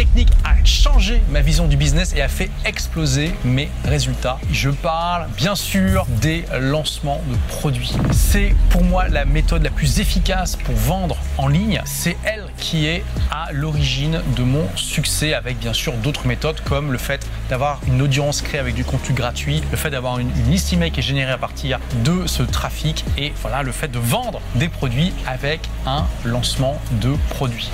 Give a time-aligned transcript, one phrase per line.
[0.00, 4.38] technique a changé ma vision du business et a fait exploser mes résultats.
[4.50, 7.92] Je parle bien sûr des lancements de produits.
[8.10, 11.82] C'est pour moi la méthode la plus efficace pour vendre en ligne.
[11.84, 16.92] C'est elle qui est à l'origine de mon succès avec bien sûr d'autres méthodes comme
[16.92, 20.72] le fait d'avoir une audience créée avec du contenu gratuit, le fait d'avoir une, liste
[20.72, 24.40] email qui est générée à partir de ce trafic et voilà le fait de vendre
[24.54, 27.70] des produits avec un lancement de produit.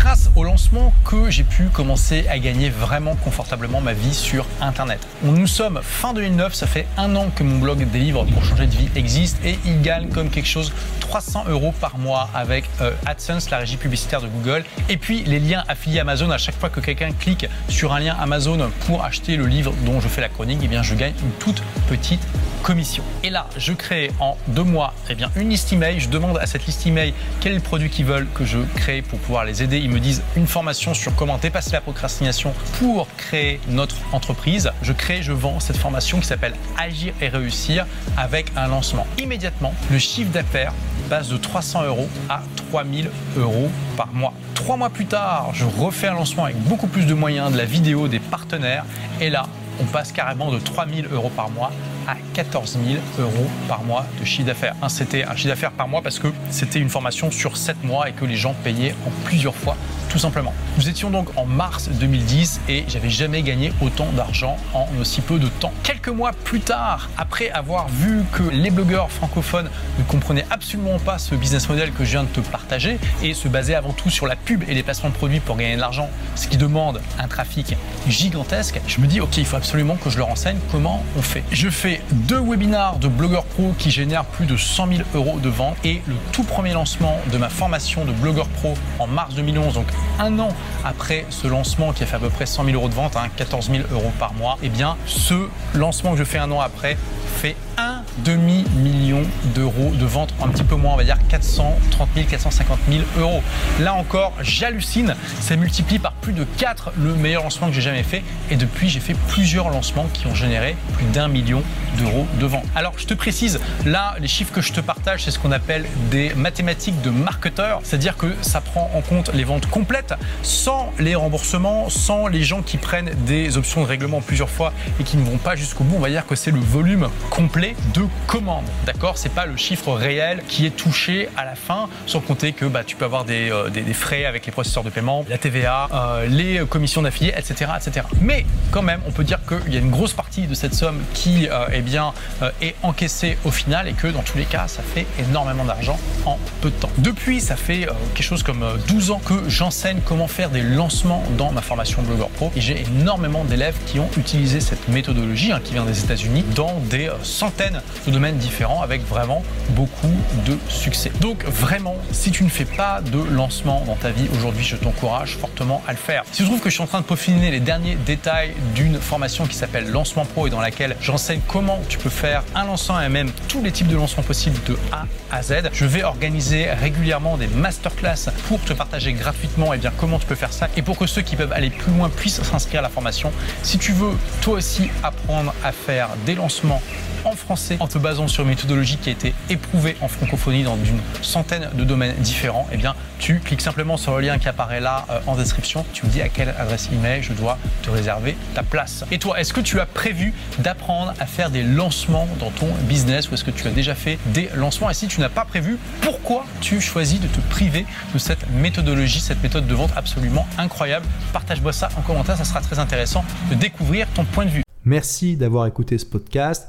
[0.00, 5.06] Grâce au lancement que j'ai pu commencer à gagner vraiment confortablement ma vie sur Internet.
[5.22, 8.66] Nous sommes fin 2009, ça fait un an que mon blog des livres pour changer
[8.66, 12.92] de vie existe et il gagne comme quelque chose 300 euros par mois avec euh,
[13.04, 14.64] AdSense, la régie publicitaire de Google.
[14.88, 18.16] Et puis les liens affiliés Amazon, à chaque fois que quelqu'un clique sur un lien
[18.18, 21.32] Amazon pour acheter le livre dont je fais la chronique, eh bien je gagne une
[21.32, 22.22] toute petite
[22.62, 23.02] commission.
[23.24, 26.00] Et là, je crée en deux mois eh bien, une liste email.
[26.00, 29.02] Je demande à cette liste email quel est le produit qu'ils veulent que je crée
[29.02, 29.78] pour pouvoir les aider.
[29.90, 34.70] Me disent une formation sur comment dépasser la procrastination pour créer notre entreprise.
[34.82, 39.04] Je crée, je vends cette formation qui s'appelle Agir et réussir avec un lancement.
[39.18, 40.72] Immédiatement, le chiffre d'affaires
[41.08, 44.32] passe de 300 euros à 3000 euros par mois.
[44.54, 47.64] Trois mois plus tard, je refais un lancement avec beaucoup plus de moyens, de la
[47.64, 48.84] vidéo, des partenaires.
[49.20, 49.46] Et là,
[49.80, 51.72] on passe carrément de 3000 euros par mois
[52.10, 54.74] à 14 000 euros par mois de chiffre d'affaires.
[54.82, 58.08] Hein, c'était un chiffre d'affaires par mois parce que c'était une formation sur 7 mois
[58.08, 59.76] et que les gens payaient en plusieurs fois,
[60.10, 60.52] tout simplement.
[60.76, 65.38] Nous étions donc en mars 2010 et j'avais jamais gagné autant d'argent en aussi peu
[65.38, 65.72] de temps.
[65.84, 71.18] Quelques mois plus tard, après avoir vu que les blogueurs francophones ne comprenaient absolument pas
[71.18, 74.26] ce business model que je viens de te partager et se basaient avant tout sur
[74.26, 77.28] la pub et les placements de produits pour gagner de l'argent, ce qui demande un
[77.28, 77.76] trafic
[78.08, 81.44] gigantesque, je me dis ok, il faut absolument que je leur enseigne comment on fait.
[81.52, 85.48] Je fais deux webinars de blogueurs pro qui génèrent plus de 100 000 euros de
[85.48, 89.74] vente et le tout premier lancement de ma formation de blogueur pro en mars 2011,
[89.74, 89.86] donc
[90.18, 90.48] un an
[90.84, 93.28] après ce lancement qui a fait à peu près 100 000 euros de vente, hein,
[93.36, 96.96] 14 000 euros par mois, eh bien ce lancement que je fais un an après
[97.36, 99.22] fait un demi-million
[99.54, 103.42] d'euros de vente, un petit peu moins, on va dire 430 000, 450 000 euros.
[103.80, 108.02] Là encore, j'hallucine, ça multiplie par plus de 4 le meilleur lancement que j'ai jamais
[108.02, 108.22] fait.
[108.50, 111.62] Et depuis, j'ai fait plusieurs lancements qui ont généré plus d'un million
[111.98, 112.64] d'euros de vente.
[112.74, 115.86] Alors, je te précise, là, les chiffres que je te partage, c'est ce qu'on appelle
[116.10, 121.14] des mathématiques de marketeur, c'est-à-dire que ça prend en compte les ventes complètes, sans les
[121.14, 125.24] remboursements, sans les gens qui prennent des options de règlement plusieurs fois et qui ne
[125.24, 125.96] vont pas jusqu'au bout.
[125.96, 128.66] On va dire que c'est le volume complet de commandes.
[128.86, 132.64] D'accord C'est pas le chiffre réel qui est touché à la fin, sans compter que
[132.64, 136.26] bah, tu peux avoir des, euh, frais avec les processeurs de paiement, la TVA, euh,
[136.26, 138.06] les commissions d'affiliés, etc., etc.
[138.20, 141.00] Mais quand même, on peut dire qu'il y a une grosse partie de cette somme
[141.14, 142.12] qui euh, eh bien,
[142.60, 146.38] est encaissée au final et que dans tous les cas, ça fait énormément d'argent en
[146.60, 146.90] peu de temps.
[146.98, 151.52] Depuis, ça fait quelque chose comme 12 ans que j'enseigne comment faire des lancements dans
[151.52, 155.72] ma formation Blogger Pro et j'ai énormément d'élèves qui ont utilisé cette méthodologie hein, qui
[155.72, 160.14] vient des États-Unis dans des centaines de domaines différents avec vraiment beaucoup
[160.46, 161.12] de succès.
[161.20, 165.36] Donc vraiment, si tu ne fais pas de lancement dans ta vie aujourd'hui, je t'encourage
[165.36, 166.24] fortement à le faire.
[166.32, 169.46] Si je trouve que je suis en train de peaufiner les derniers détails d'une formation
[169.46, 173.08] qui s'appelle Lancement Pro et dans laquelle j'enseigne comment tu peux faire un lancement et
[173.08, 177.36] même tous les types de lancements possibles de A à Z, je vais organiser régulièrement
[177.36, 180.82] des masterclass pour te partager gratuitement et eh bien comment tu peux faire ça et
[180.82, 183.32] pour que ceux qui peuvent aller plus loin puissent s'inscrire à la formation.
[183.62, 186.82] Si tu veux toi aussi apprendre à faire des lancements
[187.24, 190.76] en français en te basant sur une méthodologie qui a été éprouvée en francophonie dans
[190.76, 194.80] une centaine de domaines différents, eh bien, tu cliques simplement sur le lien qui apparaît
[194.80, 195.84] là euh, en description.
[195.92, 199.04] Tu me dis à quelle adresse email je dois te réserver ta place.
[199.10, 203.30] Et toi, est-ce que tu as prévu d'apprendre à faire des lancements dans ton business
[203.30, 204.90] ou est-ce que tu as déjà fait des lancements?
[204.90, 209.20] Et si tu n'as pas prévu, pourquoi tu choisis de te priver de cette méthodologie,
[209.20, 211.06] cette méthode de vente absolument incroyable?
[211.32, 214.62] Partage-moi ça en commentaire, ça sera très intéressant de découvrir ton point de vue.
[214.84, 216.68] Merci d'avoir écouté ce podcast.